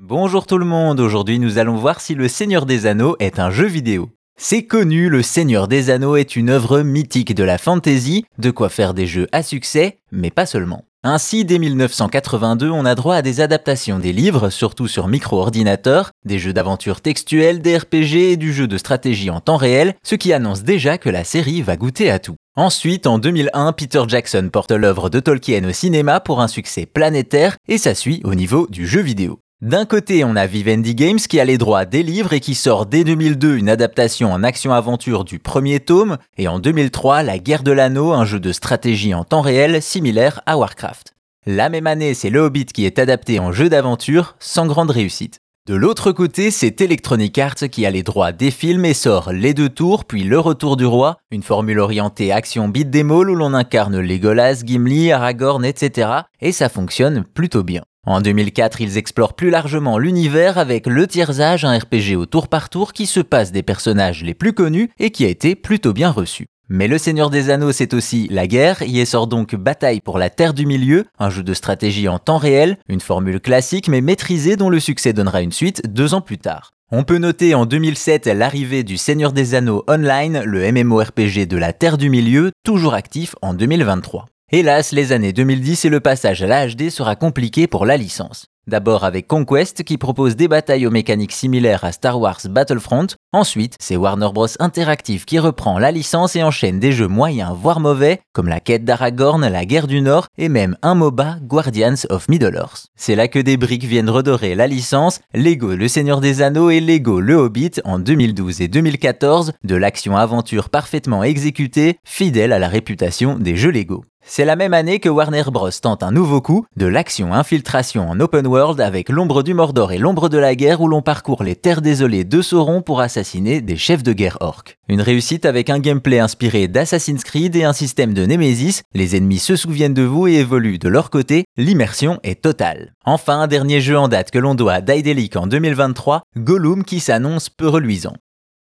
Bonjour 0.00 0.46
tout 0.46 0.58
le 0.58 0.64
monde, 0.64 0.98
aujourd'hui 0.98 1.38
nous 1.38 1.56
allons 1.56 1.76
voir 1.76 2.00
si 2.00 2.16
Le 2.16 2.28
Seigneur 2.28 2.66
des 2.66 2.84
Anneaux 2.84 3.16
est 3.20 3.38
un 3.38 3.50
jeu 3.50 3.66
vidéo. 3.66 4.10
C'est 4.36 4.64
connu, 4.64 5.08
Le 5.08 5.22
Seigneur 5.22 5.66
des 5.66 5.88
Anneaux 5.88 6.16
est 6.16 6.34
une 6.36 6.50
œuvre 6.50 6.82
mythique 6.82 7.34
de 7.34 7.42
la 7.42 7.58
fantasy, 7.58 8.26
de 8.36 8.50
quoi 8.50 8.68
faire 8.68 8.92
des 8.92 9.06
jeux 9.06 9.28
à 9.32 9.42
succès, 9.42 10.00
mais 10.12 10.30
pas 10.30 10.46
seulement. 10.46 10.84
Ainsi, 11.04 11.44
dès 11.44 11.58
1982, 11.58 12.68
on 12.70 12.84
a 12.84 12.96
droit 12.96 13.14
à 13.14 13.22
des 13.22 13.40
adaptations 13.40 14.00
des 14.00 14.12
livres, 14.12 14.50
surtout 14.50 14.88
sur 14.88 15.06
micro-ordinateur, 15.06 16.10
des 16.24 16.40
jeux 16.40 16.52
d'aventure 16.52 17.00
textuels, 17.00 17.62
des 17.62 17.78
RPG 17.78 18.32
et 18.32 18.36
du 18.36 18.52
jeu 18.52 18.66
de 18.66 18.78
stratégie 18.78 19.30
en 19.30 19.40
temps 19.40 19.56
réel, 19.56 19.94
ce 20.02 20.16
qui 20.16 20.32
annonce 20.32 20.64
déjà 20.64 20.98
que 20.98 21.08
la 21.08 21.22
série 21.22 21.62
va 21.62 21.76
goûter 21.76 22.10
à 22.10 22.18
tout. 22.18 22.34
Ensuite, 22.56 23.06
en 23.06 23.18
2001, 23.18 23.72
Peter 23.72 24.02
Jackson 24.08 24.50
porte 24.52 24.72
l'œuvre 24.72 25.08
de 25.08 25.20
Tolkien 25.20 25.64
au 25.64 25.72
cinéma 25.72 26.20
pour 26.20 26.40
un 26.40 26.48
succès 26.48 26.84
planétaire 26.84 27.56
et 27.68 27.78
ça 27.78 27.94
suit 27.94 28.20
au 28.24 28.34
niveau 28.34 28.66
du 28.68 28.86
jeu 28.86 29.00
vidéo. 29.00 29.38
D'un 29.64 29.86
côté, 29.86 30.24
on 30.24 30.36
a 30.36 30.44
Vivendi 30.44 30.94
Games 30.94 31.16
qui 31.16 31.40
a 31.40 31.44
les 31.46 31.56
droits 31.56 31.86
des 31.86 32.02
livres 32.02 32.34
et 32.34 32.40
qui 32.40 32.54
sort 32.54 32.84
dès 32.84 33.02
2002 33.02 33.56
une 33.56 33.70
adaptation 33.70 34.30
en 34.30 34.42
action-aventure 34.42 35.24
du 35.24 35.38
premier 35.38 35.80
tome, 35.80 36.18
et 36.36 36.48
en 36.48 36.58
2003, 36.58 37.22
La 37.22 37.38
Guerre 37.38 37.62
de 37.62 37.72
l'Anneau, 37.72 38.12
un 38.12 38.26
jeu 38.26 38.38
de 38.38 38.52
stratégie 38.52 39.14
en 39.14 39.24
temps 39.24 39.40
réel 39.40 39.80
similaire 39.80 40.42
à 40.44 40.58
Warcraft. 40.58 41.14
La 41.46 41.70
même 41.70 41.86
année, 41.86 42.12
c'est 42.12 42.28
Le 42.28 42.40
Hobbit 42.40 42.66
qui 42.66 42.84
est 42.84 42.98
adapté 42.98 43.38
en 43.38 43.52
jeu 43.52 43.70
d'aventure, 43.70 44.36
sans 44.38 44.66
grande 44.66 44.90
réussite. 44.90 45.40
De 45.66 45.74
l'autre 45.74 46.12
côté, 46.12 46.50
c'est 46.50 46.82
Electronic 46.82 47.38
Arts 47.38 47.70
qui 47.72 47.86
a 47.86 47.90
les 47.90 48.02
droits 48.02 48.32
des 48.32 48.50
films 48.50 48.84
et 48.84 48.92
sort 48.92 49.32
Les 49.32 49.54
Deux 49.54 49.70
Tours, 49.70 50.04
puis 50.04 50.22
Le 50.22 50.38
Retour 50.38 50.76
du 50.76 50.84
Roi, 50.84 51.16
une 51.30 51.42
formule 51.42 51.78
orientée 51.78 52.32
action 52.32 52.68
beat 52.68 52.90
des 52.90 53.02
où 53.02 53.22
l'on 53.22 53.54
incarne 53.54 53.98
Legolas, 53.98 54.60
Gimli, 54.62 55.10
Aragorn, 55.10 55.64
etc. 55.64 56.10
Et 56.42 56.52
ça 56.52 56.68
fonctionne 56.68 57.24
plutôt 57.24 57.62
bien. 57.62 57.80
En 58.06 58.20
2004, 58.20 58.82
ils 58.82 58.98
explorent 58.98 59.32
plus 59.32 59.48
largement 59.48 59.96
l'univers 59.96 60.58
avec 60.58 60.86
Le 60.86 61.06
Tiersage, 61.06 61.64
un 61.64 61.78
RPG 61.78 62.14
au 62.18 62.26
tour 62.26 62.48
par 62.48 62.68
tour 62.68 62.92
qui 62.92 63.06
se 63.06 63.20
passe 63.20 63.50
des 63.50 63.62
personnages 63.62 64.22
les 64.22 64.34
plus 64.34 64.52
connus 64.52 64.90
et 64.98 65.10
qui 65.10 65.24
a 65.24 65.28
été 65.28 65.54
plutôt 65.54 65.94
bien 65.94 66.10
reçu. 66.10 66.46
Mais 66.70 66.88
Le 66.88 66.96
Seigneur 66.96 67.28
des 67.28 67.50
Anneaux, 67.50 67.72
c'est 67.72 67.92
aussi 67.92 68.26
la 68.30 68.46
guerre, 68.46 68.82
y 68.82 69.04
sort 69.04 69.26
donc 69.26 69.54
Bataille 69.54 70.00
pour 70.00 70.18
la 70.18 70.30
Terre 70.30 70.54
du 70.54 70.64
Milieu, 70.64 71.04
un 71.18 71.28
jeu 71.28 71.42
de 71.42 71.52
stratégie 71.52 72.08
en 72.08 72.18
temps 72.18 72.38
réel, 72.38 72.78
une 72.88 73.02
formule 73.02 73.38
classique 73.38 73.88
mais 73.88 74.00
maîtrisée 74.00 74.56
dont 74.56 74.70
le 74.70 74.80
succès 74.80 75.12
donnera 75.12 75.42
une 75.42 75.52
suite 75.52 75.82
deux 75.86 76.14
ans 76.14 76.22
plus 76.22 76.38
tard. 76.38 76.70
On 76.90 77.04
peut 77.04 77.18
noter 77.18 77.54
en 77.54 77.66
2007 77.66 78.28
l'arrivée 78.28 78.82
du 78.82 78.96
Seigneur 78.96 79.32
des 79.32 79.54
Anneaux 79.54 79.84
Online, 79.88 80.42
le 80.44 80.72
MMORPG 80.72 81.46
de 81.46 81.56
la 81.58 81.74
Terre 81.74 81.98
du 81.98 82.08
Milieu, 82.08 82.50
toujours 82.64 82.94
actif 82.94 83.34
en 83.42 83.52
2023. 83.52 84.24
Hélas, 84.50 84.92
les 84.92 85.12
années 85.12 85.32
2010 85.34 85.84
et 85.84 85.88
le 85.90 86.00
passage 86.00 86.42
à 86.42 86.46
la 86.46 86.66
HD 86.66 86.88
sera 86.88 87.14
compliqué 87.14 87.66
pour 87.66 87.84
la 87.84 87.98
licence. 87.98 88.46
D'abord 88.66 89.04
avec 89.04 89.26
Conquest 89.26 89.84
qui 89.84 89.98
propose 89.98 90.36
des 90.36 90.48
batailles 90.48 90.86
aux 90.86 90.90
mécaniques 90.90 91.32
similaires 91.32 91.84
à 91.84 91.92
Star 91.92 92.18
Wars 92.18 92.40
Battlefront. 92.48 93.08
Ensuite, 93.32 93.76
c'est 93.78 93.96
Warner 93.96 94.30
Bros 94.32 94.46
Interactive 94.58 95.26
qui 95.26 95.38
reprend 95.38 95.78
la 95.78 95.90
licence 95.90 96.34
et 96.34 96.42
enchaîne 96.42 96.80
des 96.80 96.92
jeux 96.92 97.08
moyens 97.08 97.54
voire 97.54 97.80
mauvais 97.80 98.20
comme 98.32 98.48
la 98.48 98.60
quête 98.60 98.84
d'Aragorn, 98.84 99.46
la 99.46 99.64
guerre 99.66 99.86
du 99.86 100.00
Nord 100.00 100.28
et 100.38 100.48
même 100.48 100.76
un 100.82 100.94
MOBA 100.94 101.36
Guardians 101.42 102.06
of 102.08 102.28
Middle-earth. 102.28 102.86
C'est 102.96 103.16
là 103.16 103.28
que 103.28 103.38
des 103.38 103.56
briques 103.56 103.84
viennent 103.84 104.08
redorer 104.08 104.54
la 104.54 104.66
licence, 104.66 105.20
Lego 105.34 105.74
Le 105.74 105.88
Seigneur 105.88 106.20
des 106.20 106.40
Anneaux 106.40 106.70
et 106.70 106.80
Lego 106.80 107.20
Le 107.20 107.34
Hobbit 107.34 107.80
en 107.84 107.98
2012 107.98 108.62
et 108.62 108.68
2014, 108.68 109.52
de 109.62 109.76
l'action-aventure 109.76 110.70
parfaitement 110.70 111.22
exécutée, 111.22 111.98
fidèle 112.04 112.52
à 112.52 112.58
la 112.58 112.68
réputation 112.68 113.38
des 113.38 113.56
jeux 113.56 113.70
Lego. 113.70 114.04
C'est 114.26 114.46
la 114.46 114.56
même 114.56 114.72
année 114.72 115.00
que 115.00 115.10
Warner 115.10 115.44
Bros 115.52 115.70
tente 115.70 116.02
un 116.02 116.10
nouveau 116.10 116.40
coup, 116.40 116.64
de 116.76 116.86
l'action-infiltration 116.86 118.08
en 118.08 118.18
open 118.20 118.46
world 118.46 118.80
avec 118.80 119.10
l'ombre 119.10 119.42
du 119.42 119.52
Mordor 119.52 119.92
et 119.92 119.98
l'ombre 119.98 120.30
de 120.30 120.38
la 120.38 120.54
guerre 120.54 120.80
où 120.80 120.88
l'on 120.88 121.02
parcourt 121.02 121.44
les 121.44 121.54
terres 121.54 121.82
désolées 121.82 122.24
de 122.24 122.40
Sauron 122.40 122.80
pour 122.80 123.00
assassiner 123.00 123.60
des 123.60 123.76
chefs 123.76 124.02
de 124.02 124.14
guerre 124.14 124.38
orques. 124.40 124.78
Une 124.88 125.02
réussite 125.02 125.44
avec 125.44 125.68
un 125.68 125.78
gameplay 125.78 126.20
inspiré 126.20 126.68
d'Assassin's 126.68 127.22
Creed 127.22 127.54
et 127.54 127.64
un 127.64 127.74
système 127.74 128.14
de 128.14 128.24
Nemesis, 128.24 128.80
les 128.94 129.14
ennemis 129.14 129.38
se 129.38 129.56
souviennent 129.56 129.94
de 129.94 130.02
vous 130.02 130.26
et 130.26 130.36
évoluent 130.36 130.78
de 130.78 130.88
leur 130.88 131.10
côté, 131.10 131.44
l'immersion 131.58 132.18
est 132.22 132.40
totale. 132.42 132.94
Enfin, 133.04 133.40
un 133.40 133.46
dernier 133.46 133.82
jeu 133.82 133.98
en 133.98 134.08
date 134.08 134.30
que 134.30 134.38
l'on 134.38 134.54
doit 134.54 134.72
à 134.72 134.80
Daedalic 134.80 135.36
en 135.36 135.46
2023, 135.46 136.22
Gollum 136.38 136.82
qui 136.82 137.00
s'annonce 137.00 137.50
peu 137.50 137.68
reluisant. 137.68 138.14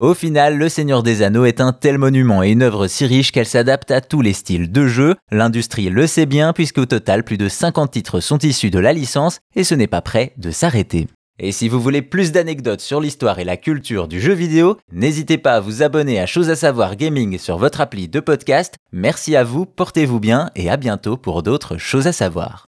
Au 0.00 0.14
final, 0.14 0.56
Le 0.56 0.68
Seigneur 0.68 1.02
des 1.02 1.22
Anneaux 1.22 1.44
est 1.44 1.60
un 1.60 1.72
tel 1.72 1.98
monument 1.98 2.44
et 2.44 2.50
une 2.50 2.62
œuvre 2.62 2.86
si 2.86 3.04
riche 3.04 3.32
qu'elle 3.32 3.46
s'adapte 3.46 3.90
à 3.90 4.00
tous 4.00 4.20
les 4.22 4.32
styles 4.32 4.70
de 4.70 4.86
jeu. 4.86 5.16
L'industrie 5.32 5.90
le 5.90 6.06
sait 6.06 6.24
bien 6.24 6.52
puisqu'au 6.52 6.86
total, 6.86 7.24
plus 7.24 7.36
de 7.36 7.48
50 7.48 7.90
titres 7.90 8.20
sont 8.20 8.38
issus 8.38 8.70
de 8.70 8.78
la 8.78 8.92
licence 8.92 9.40
et 9.56 9.64
ce 9.64 9.74
n'est 9.74 9.88
pas 9.88 10.00
prêt 10.00 10.34
de 10.36 10.52
s'arrêter. 10.52 11.08
Et 11.40 11.50
si 11.50 11.68
vous 11.68 11.80
voulez 11.80 12.02
plus 12.02 12.30
d'anecdotes 12.30 12.80
sur 12.80 13.00
l'histoire 13.00 13.40
et 13.40 13.44
la 13.44 13.56
culture 13.56 14.06
du 14.06 14.20
jeu 14.20 14.34
vidéo, 14.34 14.76
n'hésitez 14.92 15.36
pas 15.36 15.54
à 15.54 15.60
vous 15.60 15.82
abonner 15.82 16.20
à 16.20 16.26
Chose 16.26 16.48
à 16.48 16.54
savoir 16.54 16.94
gaming 16.94 17.36
sur 17.36 17.58
votre 17.58 17.80
appli 17.80 18.06
de 18.06 18.20
podcast. 18.20 18.76
Merci 18.92 19.34
à 19.34 19.42
vous, 19.42 19.66
portez-vous 19.66 20.20
bien 20.20 20.50
et 20.54 20.70
à 20.70 20.76
bientôt 20.76 21.16
pour 21.16 21.42
d'autres 21.42 21.76
choses 21.76 22.06
à 22.06 22.12
savoir. 22.12 22.67